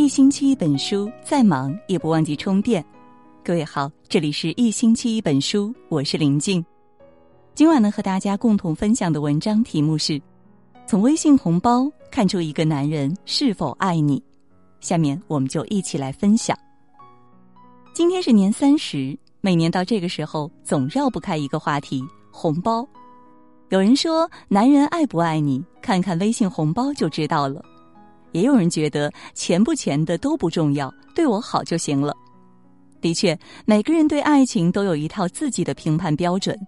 [0.00, 2.82] 一星期一本书，再忙也不忘记充电。
[3.44, 6.64] 各位好，这里是一星期一本书，我是林静。
[7.54, 10.18] 今晚呢，和大家共同分享的文章题目是：
[10.86, 14.22] 从微信红包看出一个男人是否爱你。
[14.80, 16.58] 下面我们就一起来分享。
[17.92, 22.88] 今天是年三十，每年到这个时候，总绕不开一个话题——红包。
[23.68, 27.62] 有人说，男人爱不爱你，看看微信红包就知道了。
[28.32, 32.14] 也有人觉得钱不钱的都不重要，对我好就行了。
[33.00, 36.58] 的确，每个人对爱情都有一套自己的评判标准，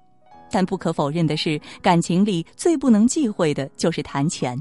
[0.50, 4.58] 但不可否认的是，感情里最不能忌讳的就是谈钱。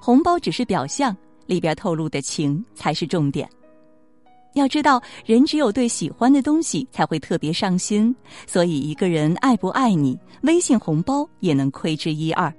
[0.00, 1.16] 红包只是表象，
[1.46, 3.48] 里边透露的情才是重点。
[4.54, 8.14] 要知道，人只有对喜欢的东西才会特别上心，
[8.46, 12.50] 所以一个人爱不爱你，微信红包也能窥之一二。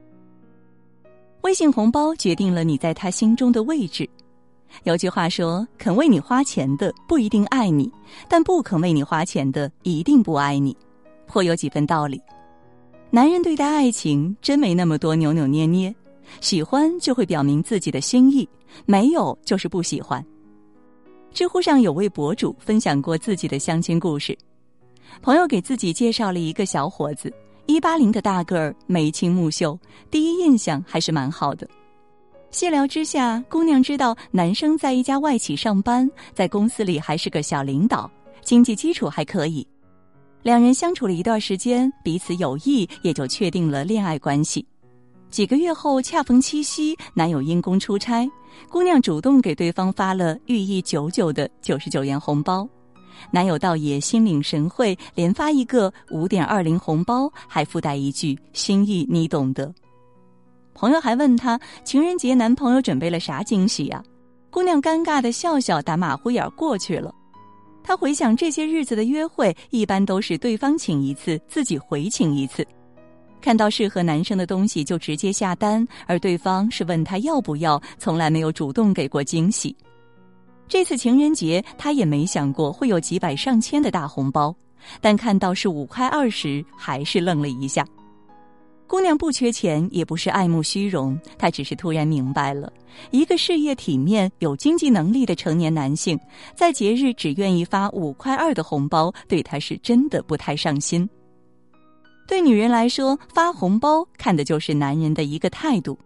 [1.41, 4.09] 微信红包决定了你在他心中的位置。
[4.83, 7.89] 有句话说：“肯为你花钱的不一定爱你，
[8.27, 10.75] 但不肯为你花钱的一定不爱你。”
[11.25, 12.21] 颇有几分道理。
[13.09, 15.93] 男人对待爱情真没那么多扭扭捏捏，
[16.41, 18.47] 喜欢就会表明自己的心意，
[18.85, 20.23] 没有就是不喜欢。
[21.31, 24.37] 知乎上有位博主分享过自己的相亲故事，
[25.21, 27.31] 朋友给自己介绍了一个小伙子。
[27.67, 29.77] 一八零的大个儿，眉清目秀，
[30.09, 31.67] 第一印象还是蛮好的。
[32.49, 38.09] 细聊之下，姑娘知道男生在一家外企上班，在公司里还是个小领导，
[38.41, 39.67] 经济基础还可以。
[40.43, 44.65] 两人相处了一段时间，彼此有意，也就确定了恋爱关系。
[45.29, 48.25] 几个月后，恰逢七夕，男友因公出差，
[48.69, 52.67] 姑娘主动给对方发了寓意久久的九十九元红包。
[53.31, 59.73] 男友倒也心领神会，连发一个五点二零红包，还附带一句心意，你懂得。
[60.73, 64.03] 朋友还问他情人节男朋友准备了啥惊喜呀？
[64.49, 67.13] 姑娘尴尬的笑笑，打马虎眼过去了。
[67.83, 72.65] 她回想这些日子的约会，一般都是对方请一次，自己回请一次。
[73.39, 79.75] 看到适合男生的东西就直接下单，而对方是问他要不要，从来没有主动给过惊喜。
[80.67, 84.53] 这次情人节，他也没想过会有几百上千的大红包，
[84.99, 87.85] 但看到是五块二时，还是愣了一下。
[88.85, 92.71] 姑娘不缺钱，也不是爱慕虚荣，她只是突然明白了，
[93.11, 96.17] 一个事业体面、有经济能力的成年男性，
[96.55, 101.09] 在节日只愿意发五块二的红包，对他是真的不太上心。
[102.27, 105.97] 对女人来说，发红包看的就是男人的一个态度。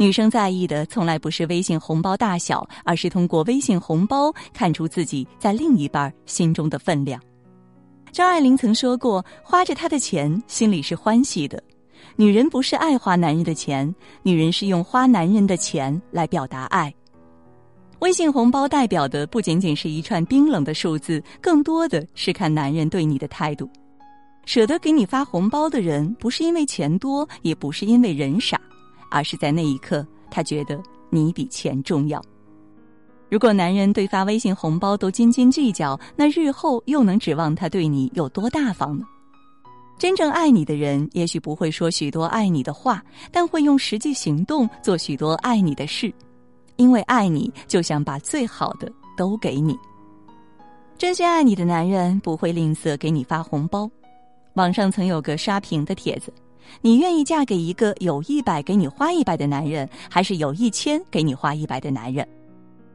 [0.00, 7.20] 女生在意的从来不是微信红包大小，而是通过微信红包看出自己在另一半心中的分量。
[8.10, 11.62] 张爱玲曾说过：“花着他的钱，心里是欢喜的。”
[12.16, 16.90] 女人不是爱花男人的钱，女人是用花男人的钱来表达爱。
[17.98, 23.68] 微信红包代表的不仅仅是一串冰冷的数字，更多的是看男人对你的态度。
[24.46, 28.58] 舍得给你发红包的人，不是因为钱多，也不是因为人傻。
[29.10, 32.22] 而是在那一刻，他觉得你比钱重要。
[33.28, 39.04] 如果男人对发微信红包都斤斤计较，那日后又能指望他对你有多大方呢？
[39.98, 46.12] 真正爱你的人，也许不会说许多爱你的话，但会用实际行动做许多爱你的事，
[46.76, 49.78] 因为爱你，就想把最好的都给你。
[50.96, 53.90] 真心爱你的男人不会吝啬给你发红包。
[54.54, 56.32] 网上曾有个刷屏的帖子。
[56.80, 62.26] 你愿意嫁给一个有一百给你花一百的男人，还是有一千给你花一百的男人？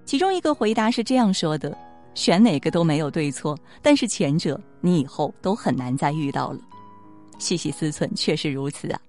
[0.06, 1.78] 其中一个回答是这样说的：
[2.14, 6.60] 选哪个都没有对错，但是前者你以后都很难再遇到了。
[7.38, 9.00] 细细思忖，确实如此啊。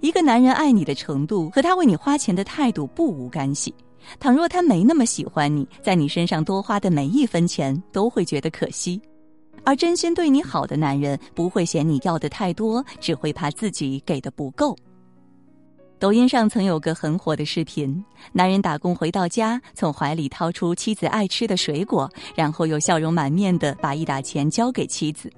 [0.00, 3.74] 一个男人爱你的程度和他为你花钱的态度不无干系。
[4.20, 9.00] 倘若他没那么喜欢你，在你身上多花的每一分钱都会觉得可惜。
[9.66, 14.76] 而真心对你好的男人不会嫌你要的太多，只会怕自己给的不够。
[15.98, 25.28] 抖音上曾有个很火的视频，男人打工回到家，从怀里掏出妻子爱吃的水果，然后又笑容满面的把一打钱交给妻子。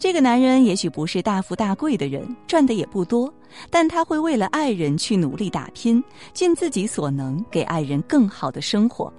[0.00, 3.32] 这个男人也许不是大富大贵的人，赚的也不多，
[3.70, 6.02] 但他会为了爱人去努力打拼，
[6.32, 9.12] 尽自己所能给爱人更好的生活。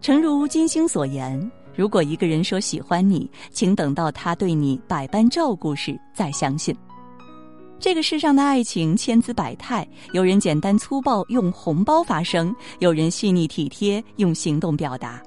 [0.00, 1.48] 诚如金星所言。
[1.76, 6.74] 如果一个人说喜欢你，请等到他对你百般照顾时再相信。
[7.80, 15.20] 这个世上的爱情千姿百态，有人简单粗暴用红包发声，有人细腻体贴用行动表达。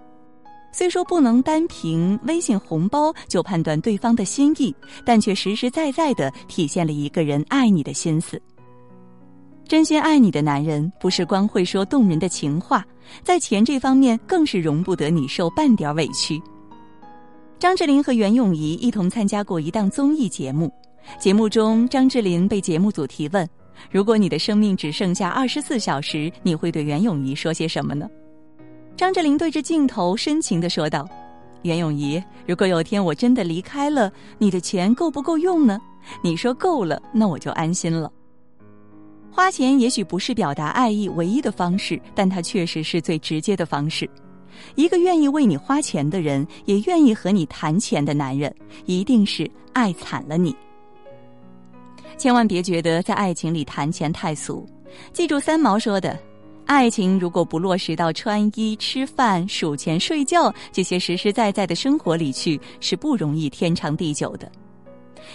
[0.71, 4.73] 虽说不能单凭微信红包就判断对方的心意，
[5.05, 8.41] 但却实实在在的体现了一个人爱你的心思。
[9.67, 12.85] 真心爱你的男人，不是光会说动人的情话，
[13.21, 16.41] 在钱这方面更是容不得你受半点委屈。
[17.59, 20.71] 张智霖和袁咏仪一同参加过一档综艺节目，
[21.19, 23.45] 节目中张智霖被节目组提问
[23.91, 28.07] ：“如果你的生命只剩下二十四小时，你会对袁咏仪说些什么呢？”
[28.95, 31.05] 张智霖对着镜头深情地说道
[31.63, 35.77] ：“袁咏仪，如果有天我真的离开了，你的钱够不够用呢？
[36.23, 38.09] 你说够了，那我就安心了。”
[39.31, 44.09] 花钱也许不是表达爱意唯一的方式，但它确实是最直接的方式。
[44.73, 48.53] 一个愿意为你花钱的人，也愿意和你谈钱的男人，
[48.85, 50.55] 一定是爱惨了你。
[52.17, 54.65] 千万别觉得在爱情里谈钱太俗，
[55.13, 56.17] 记住三毛说的：
[56.65, 64.51] 爱情如果不落实到穿衣、吃饭、数钱、睡觉这些实实在在的生活里去，是不容易天长地久的。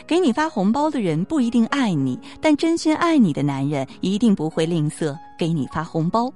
[0.07, 6.33] 给你发红包的人不一定爱你，但真心爱你的男人一定不会吝啬给你发红包。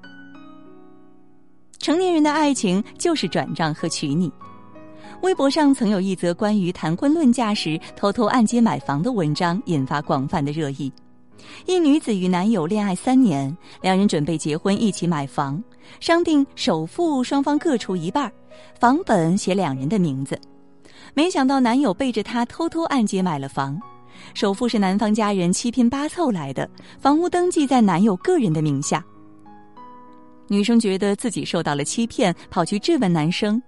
[1.79, 4.33] 成年人的爱情就是转账和娶你。
[5.23, 10.93] 微博上曾有一则关于谈婚论嫁时偷偷按揭买房的文章，引发广泛的热议。
[11.65, 15.63] 一女子与男友恋爱三年，两人准备结婚一起买房，
[16.01, 18.31] 商定首付双方各出一半，
[18.81, 20.39] 房本写两人的名字。
[21.17, 23.81] 没想到男友背着她偷偷按揭买了房，
[24.35, 26.69] 首付是男方家人七拼八凑来的，
[26.99, 29.03] 房屋登记在男友个人的名下。
[30.47, 33.61] 女生觉得自己受到了欺骗，跑去质问男生，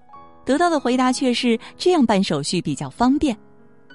[0.45, 3.35] 得到的回答却是这样办手续比较方便。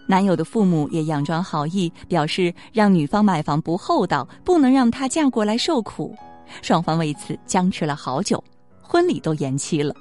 [0.08, 6.16] 男友的父母也佯装好意，表示让女方买房不厚道，不能让她嫁过来受苦。
[6.64, 8.44] 双方为此僵持了好久，
[8.82, 9.94] 婚礼都延期了。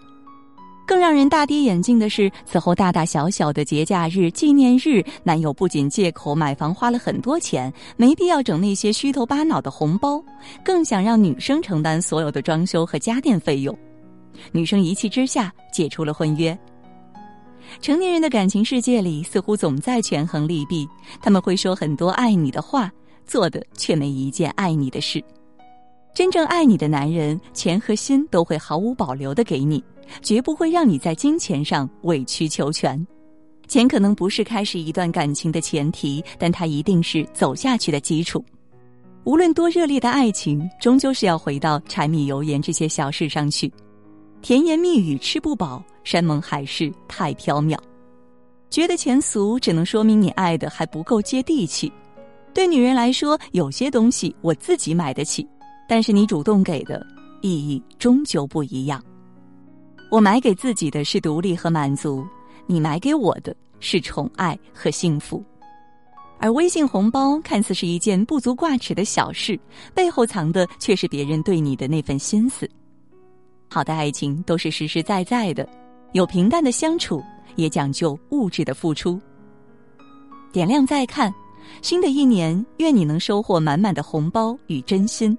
[0.87, 10.23] 更让人大跌眼镜的是，此后大大小小的节假日、纪念日，男友不仅借口买房花了很多钱，没必要整那些虚头巴脑的红包，
[10.65, 13.77] 更想让女生承担所有的装修和家电费用。
[14.51, 16.57] 女生一气之下解除了婚约。
[17.81, 20.87] 成年人的感情世界里，似乎总在权衡利弊，
[21.21, 22.91] 他们会说很多爱你的话，
[23.25, 25.23] 做的却没一件爱你的事。
[26.13, 29.83] 真正爱你的男人，钱和心都会毫无保留的给你。
[30.21, 33.07] 绝不会让你在金钱上委曲求全，
[33.69, 38.45] 钱可能不是开始一段感情的前提，但它一定是走下去的基础。
[39.25, 43.73] 无论多热烈的爱情，终究是要回到柴米油盐这些小事上去。
[44.41, 47.79] 甜言蜜语吃不饱，山盟海誓太缥缈。
[48.69, 51.93] 觉得钱俗，只能说明你爱的还不够接地气。
[52.53, 55.47] 对女人来说，有些东西我自己买得起，
[55.89, 57.07] 但是你主动给的
[57.43, 59.01] 意义终究不一样。
[60.13, 62.23] 我买给自己的是独立和满足，
[62.67, 65.43] 你买给我的是宠爱和幸福。
[66.39, 69.59] 而微信红包看似是一件不足挂齿的小事，
[69.95, 72.69] 背后藏的却是别人对你的那份心思。
[73.71, 75.67] 好的爱情都是实实在在的，
[76.13, 77.25] 有平淡的相处，
[77.57, 79.19] 也讲究物质的付出。
[80.53, 81.33] 点亮再看，
[81.81, 85.35] 新的一年，愿你能收获满满的红包与真心，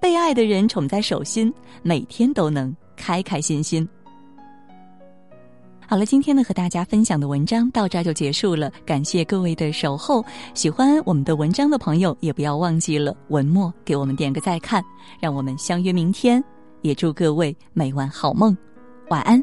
[0.00, 1.54] 被爱的人宠在手心，
[1.84, 3.88] 每天都能开开心心。
[5.90, 10.22] 好了，今天呢和大家分享的文章到这儿就结束了，感谢各位的守候。
[10.52, 14.84] 喜欢我们的文章的朋友，也不要忘记了文末给我们点个再看，
[15.18, 16.44] 让我们相约明天。
[16.82, 18.54] 也祝各位每晚好梦，
[19.08, 19.42] 晚安。